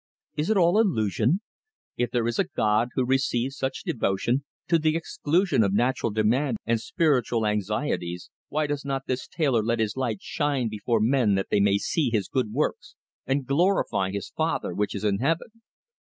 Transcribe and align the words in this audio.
Is 0.35 0.49
it 0.49 0.57
all 0.57 0.79
illusion? 0.79 1.41
If 1.95 2.09
there 2.09 2.25
is 2.27 2.39
a 2.39 2.45
God 2.55 2.89
who 2.95 3.05
receives 3.05 3.55
such 3.55 3.83
devotion, 3.83 4.43
to 4.67 4.79
the 4.79 4.95
exclusion 4.95 5.61
of 5.63 5.75
natural 5.75 6.11
demand 6.11 6.57
and 6.65 6.81
spiritual 6.81 7.45
anxieties, 7.45 8.31
why 8.49 8.65
does 8.65 8.83
not 8.83 9.05
this 9.05 9.27
tailor 9.27 9.61
'let 9.61 9.77
his 9.77 9.95
light 9.95 10.17
so 10.19 10.23
shine 10.25 10.69
before 10.69 11.01
men 11.01 11.35
that 11.35 11.49
they 11.51 11.59
may 11.59 11.77
see 11.77 12.09
his 12.11 12.29
good 12.29 12.51
works, 12.51 12.95
and 13.27 13.45
glorify 13.45 14.09
his 14.09 14.31
Father 14.35 14.73
which 14.73 14.95
is 14.95 15.03
in 15.03 15.19
heaven? 15.19 15.61